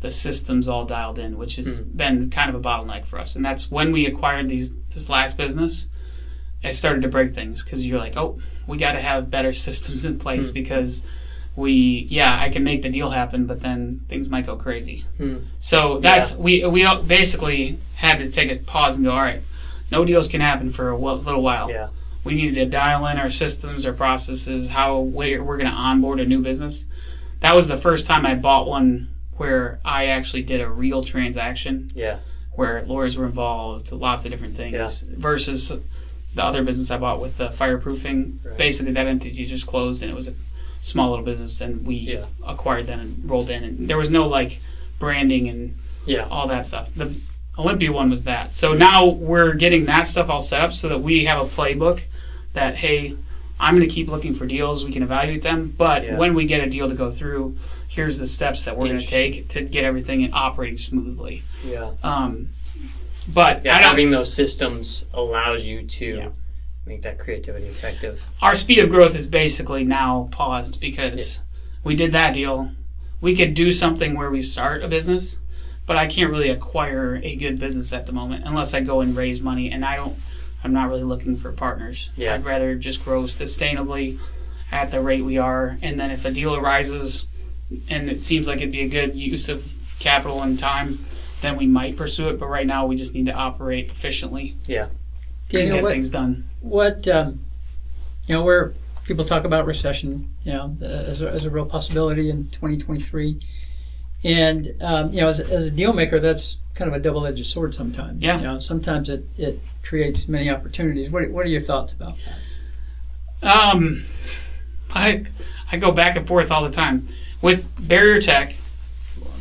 [0.00, 3.36] the systems all dialed in, which has been kind of a bottleneck for us.
[3.36, 5.88] And that's when we acquired these this last business,
[6.64, 10.04] it started to break things because you're like, oh, we got to have better systems
[10.06, 10.54] in place Hmm.
[10.54, 11.04] because
[11.56, 15.04] we, yeah, I can make the deal happen, but then things might go crazy.
[15.18, 15.38] Hmm.
[15.58, 19.42] So that's we we basically had to take a pause and go, all right,
[19.90, 21.88] no deals can happen for a little while Yeah.
[22.24, 26.20] we needed to dial in our systems, our processes, how we're, we're going to onboard
[26.20, 26.86] a new business.
[27.40, 31.90] That was the first time I bought one where I actually did a real transaction
[31.94, 32.18] Yeah.
[32.52, 35.14] where lawyers were involved, lots of different things, yeah.
[35.18, 35.72] versus
[36.34, 38.44] the other business I bought with the fireproofing.
[38.44, 38.56] Right.
[38.56, 40.34] Basically, that entity just closed and it was a
[40.80, 42.24] small little business, and we Yeah.
[42.46, 43.62] acquired them and rolled in.
[43.64, 44.60] And there was no like
[44.98, 45.74] branding and
[46.06, 46.26] Yeah.
[46.30, 46.92] all that stuff.
[46.94, 47.12] The
[47.58, 48.54] Olympia one was that.
[48.54, 52.00] So now we're getting that stuff all set up so that we have a playbook
[52.54, 53.14] that hey,
[53.62, 54.86] I'm going to keep looking for deals.
[54.86, 56.16] We can evaluate them, but Yeah.
[56.16, 57.56] when we get a deal to go through,
[57.88, 61.42] here's the steps that we're going to take to get everything operating smoothly.
[61.68, 61.90] Yeah.
[62.02, 62.48] Um,
[63.28, 63.76] but Yeah.
[63.76, 66.32] Having those systems allows you to.
[66.90, 68.20] Make that creativity effective.
[68.42, 71.42] our speed of growth is basically now paused because
[71.84, 72.72] we did that deal.
[73.20, 75.38] We could do something where we start a business,
[75.86, 79.16] but I can't really acquire a good business at the moment unless I go and
[79.16, 79.70] raise money.
[79.70, 80.18] And I don't.
[80.64, 82.10] I'm not really looking for partners.
[82.16, 82.34] Yeah.
[82.34, 84.18] I'd rather just grow sustainably
[84.72, 87.28] at the rate we are, and then if a deal arises,
[87.88, 89.64] and it seems like it'd be a good use of
[90.00, 90.98] capital and time,
[91.40, 92.38] then we might pursue it.
[92.40, 94.86] But right now, we just need to operate efficiently Yeah.
[95.50, 96.49] to Daniel, get what, things done.
[96.60, 97.40] What um,
[98.26, 102.30] you know, where people talk about recession, you know, as a, as a real possibility
[102.30, 103.40] in 2023,
[104.24, 107.44] and um, you know, as, a- as a deal maker, that's kind of a double-edged
[107.46, 108.22] sword sometimes.
[108.22, 108.36] Yeah.
[108.38, 111.10] You know, sometimes it, it creates many opportunities.
[111.10, 112.16] What what are your thoughts about
[113.42, 113.74] that?
[113.74, 114.04] Um,
[114.94, 115.24] I
[115.72, 117.08] I go back and forth all the time
[117.42, 118.54] with Barrier Tech.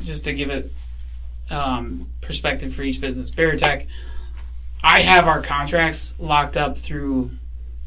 [0.04, 0.72] Just to give it
[1.50, 3.86] um, perspective for each business, Barrier Tech.
[4.84, 7.32] I have our contracts locked up through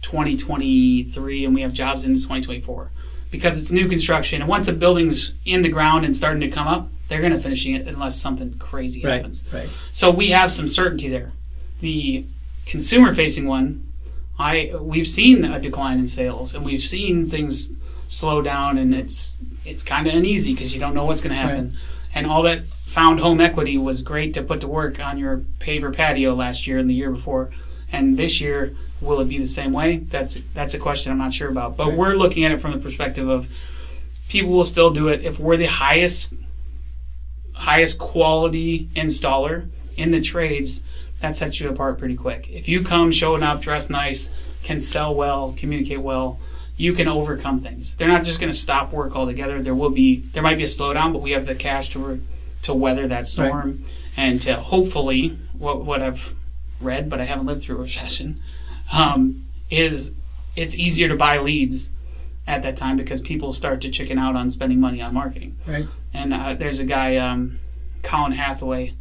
[0.02, 2.90] 2023, and we have jobs into 2024
[3.30, 4.42] because it's new construction.
[4.42, 7.38] And once a building's in the ground and starting to come up, they're going to
[7.38, 9.44] finish it unless something crazy happens.
[9.52, 9.68] Right.
[9.92, 11.32] So we have some certainty there.
[11.80, 12.26] The
[12.66, 13.92] consumer facing one,
[14.38, 17.70] I we've seen a decline in sales and we've seen things
[18.08, 21.40] slow down and it's it's kind of uneasy because you don't know what's going to
[21.40, 21.76] happen.
[22.14, 25.94] And all that found home equity was great to put to work on your paver
[25.94, 27.50] patio last year and the year before.
[27.90, 29.98] And this year, will it be the same way?
[29.98, 31.76] That's that's a question I'm not sure about.
[31.76, 33.50] But we're looking at it from the perspective of
[34.28, 36.34] people will still do it if we're the highest
[37.54, 40.82] highest quality installer in the trades
[41.20, 42.48] that sets you apart pretty quick.
[42.50, 44.30] If you come showing up, dressed nice,
[44.64, 46.40] can sell well, communicate well,
[46.76, 47.94] you can overcome things.
[47.94, 49.62] They're not just going to stop work altogether.
[49.62, 52.20] There will be there might be a slowdown, but we have the cash to
[52.62, 53.84] to weather that storm
[54.16, 56.34] and to hopefully what what I've
[56.80, 58.40] read, but I haven't lived through a recession,
[58.92, 60.12] um, is
[60.56, 61.92] it's easier to buy leads
[62.46, 65.56] at that time because people start to chicken out on spending money on marketing.
[65.66, 65.86] Right.
[66.12, 67.58] And uh, there's a guy, um,
[68.02, 68.94] Colin Hathaway,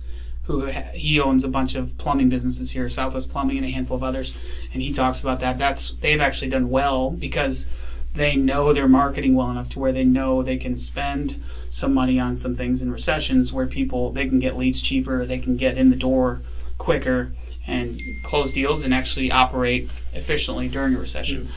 [0.43, 3.97] who ha- he owns a bunch of plumbing businesses here, Southwest Plumbing, and a handful
[3.97, 4.35] of others.
[4.73, 5.57] And he talks about that.
[5.57, 7.67] That's they've actually done well because
[8.13, 12.19] they know their marketing well enough to where they know they can spend some money
[12.19, 15.77] on some things in recessions where people they can get leads cheaper, they can get
[15.77, 16.41] in the door
[16.77, 17.31] quicker
[17.67, 21.45] and close deals and actually operate efficiently during a recession.
[21.45, 21.51] Hmm.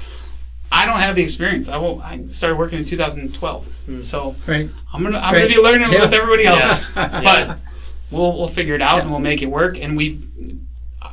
[0.73, 1.69] I don't have the experience.
[1.69, 2.03] I will.
[2.03, 4.01] I started working in 2012, hmm.
[4.01, 4.69] so Right.
[4.93, 5.43] I'm gonna I'm Right.
[5.43, 6.03] gonna be learning Yeah.
[6.03, 6.85] with everybody else.
[6.97, 7.21] Yeah.
[7.23, 7.59] But
[8.11, 9.79] we'll we'll figure it out and we'll make it work.
[9.81, 10.21] And we,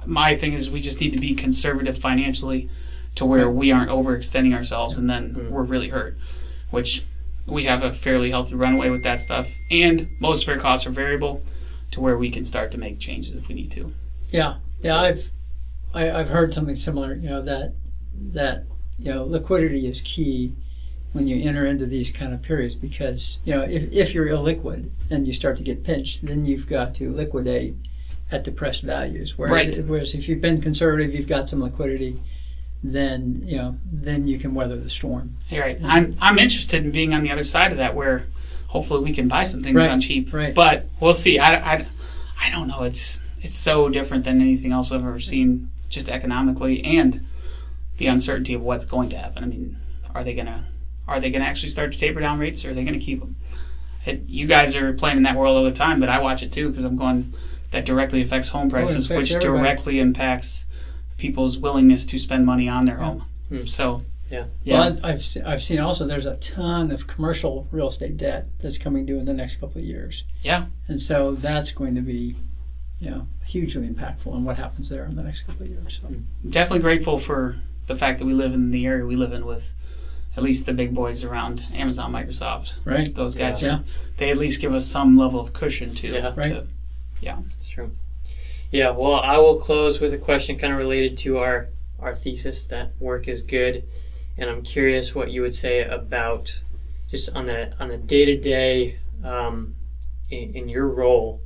[0.05, 2.69] my thing is, we just need to be conservative financially,
[3.15, 5.49] to where we aren't overextending ourselves and then Mm.
[5.49, 6.17] we're really hurt.
[6.69, 7.03] Which
[7.45, 10.91] we have a fairly healthy runway with that stuff, and most of our costs are
[10.91, 11.41] variable,
[11.91, 13.91] to where we can start to make changes if we need to.
[14.31, 15.29] Yeah, yeah, I've
[15.93, 17.13] I, I've heard something similar.
[17.15, 17.73] You know that
[18.33, 18.63] that
[18.97, 20.53] you know liquidity is key
[21.11, 24.89] when you enter into these kind of periods because you know if if you're illiquid
[25.09, 27.75] and you start to get pinched, then you've got to liquidate
[28.31, 29.37] at depressed values.
[29.37, 29.85] Whereas Right.
[29.87, 32.17] whereas if you've been conservative, you've got some liquidity,
[32.83, 35.37] then you know then you can weather the storm.
[35.49, 35.79] You're right.
[35.83, 38.25] I'm I'm interested in being on the other side of that, where
[38.67, 40.33] hopefully we can buy some things Right, on cheap.
[40.33, 40.53] right.
[40.55, 41.37] But we'll see.
[41.39, 41.87] I, I,
[42.41, 42.83] I don't know.
[42.83, 47.25] It's it's so different than anything else I've ever seen, just economically and
[47.97, 49.43] the uncertainty of what's going to happen.
[49.43, 49.77] I mean,
[50.15, 50.65] are they gonna
[51.07, 53.35] are they gonna actually start to taper down rates, or are they gonna keep them?
[54.05, 56.51] It, you guys are playing in that world all the time, but I watch it
[56.51, 57.33] too because I'm going.
[57.71, 59.63] That directly affects home oh, prices, affects which everybody.
[59.63, 60.65] directly impacts
[61.21, 63.23] people's willingness to spend money on their home.
[63.49, 63.65] Hmm.
[63.65, 64.45] So, Yeah.
[64.63, 64.79] yeah.
[64.79, 69.05] Well, I've, I've seen also there's a ton of commercial real estate debt that's coming
[69.05, 70.23] due in the next couple of years.
[70.41, 70.65] Yeah.
[70.87, 72.35] And so that's going to be,
[72.99, 75.99] you know, hugely impactful on what happens there in the next couple of years.
[76.01, 76.07] So.
[76.07, 77.57] I'm definitely grateful for
[77.87, 79.71] the fact that we live in the area we live in with
[80.37, 82.75] at least the big boys around Amazon, Microsoft.
[82.85, 83.13] Right.
[83.13, 83.75] Those guys, Yeah.
[83.79, 83.83] are,
[84.17, 86.13] they at least give us some level of cushion too.
[86.13, 86.33] Yeah.
[86.35, 86.53] Right.
[86.53, 86.67] to-
[87.21, 87.91] That's true.
[88.71, 91.67] Yeah, well, I will close with a question kind of related to our
[91.99, 93.83] our thesis that work is good,
[94.37, 96.61] and I'm curious what you would say about
[97.09, 99.75] just on the on the day to day in
[100.29, 101.41] in your role.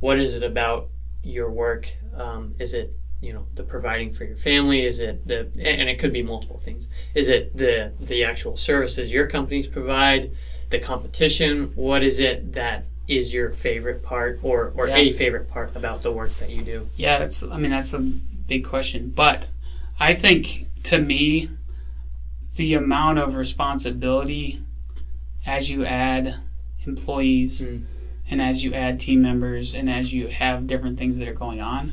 [0.00, 0.88] What is it about
[1.22, 1.92] your work?
[2.16, 4.86] Um, is it you know the providing for your family?
[4.86, 6.88] Is it the and it could be multiple things.
[7.14, 10.32] Is it the the actual services your companies provide?
[10.70, 11.72] The competition.
[11.74, 14.96] What is it that is your favorite part or, or Yeah.
[14.96, 16.86] a favorite part about the work that you do?
[16.96, 17.42] Yeah, that's.
[17.42, 19.48] I mean, that's a big question, but
[19.98, 21.48] I think to me,
[22.56, 24.60] the amount of responsibility
[25.46, 26.34] as you add
[26.86, 27.82] employees Mm.
[28.30, 31.60] and as you add team members and as you have different things that are going
[31.60, 31.92] on,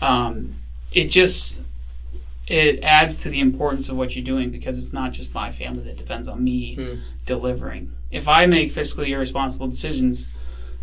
[0.00, 0.54] um,
[0.92, 1.62] it just
[2.52, 5.82] it adds to the importance of what you're doing because it's not just my family
[5.84, 7.00] that depends on me Mm.
[7.26, 7.90] delivering.
[8.10, 10.28] If I make fiscally irresponsible decisions,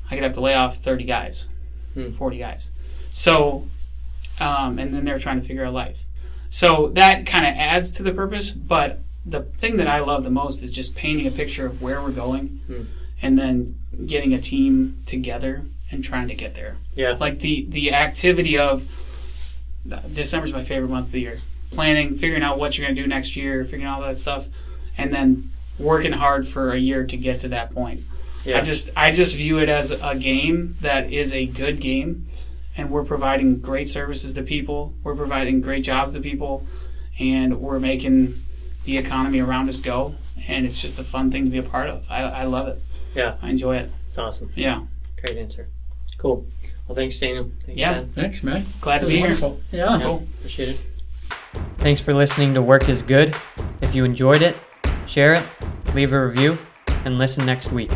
[0.09, 1.49] I could have to lay off 30 guys,
[1.93, 2.09] Hmm.
[2.11, 2.71] 40 guys.
[3.11, 3.67] So,
[4.39, 6.05] um, and then they're trying to figure out life.
[6.49, 8.51] So that kind of adds to the purpose.
[8.51, 12.01] But the thing that I love the most is just painting a picture of where
[12.01, 12.81] we're going, Hmm.
[13.21, 13.75] and then
[14.07, 16.77] getting a team together and trying to get there.
[16.95, 17.15] Yeah.
[17.19, 18.85] Like the the activity of
[20.13, 21.37] December's my favorite month of the year.
[21.71, 24.47] Planning, figuring out what you're going to do next year, figuring out all that stuff,
[24.97, 28.01] and then working hard for a year to get to that point.
[28.43, 28.57] Yeah.
[28.57, 32.27] I just I just view it as a game that is a good game,
[32.77, 34.93] and we're providing great services to people.
[35.03, 36.65] We're providing great jobs to people,
[37.19, 38.41] and we're making
[38.85, 40.15] the economy around us go.
[40.47, 42.07] And it's just a fun thing to be a part of.
[42.09, 42.81] I, I love it.
[43.13, 43.35] Yeah.
[43.41, 43.91] I enjoy it.
[44.07, 44.51] It's awesome.
[44.55, 44.85] Yeah,
[45.21, 45.67] Great answer.
[46.17, 46.47] Cool.
[46.87, 47.51] Well, thanks, Daniel.
[47.65, 47.93] Thanks, Yeah.
[47.95, 48.15] Dad.
[48.15, 48.65] Thanks, man.
[48.81, 49.21] glad to be here.
[49.25, 49.59] wonderful.
[49.71, 49.97] Yeah.
[49.97, 50.27] Yeah, Cool.
[50.39, 50.85] Appreciate it.
[51.77, 53.35] Thanks for listening to Work is Good.
[53.81, 54.57] If you enjoyed it,
[55.05, 55.43] share it,
[55.93, 56.57] leave a review,
[57.05, 57.91] and listen next week.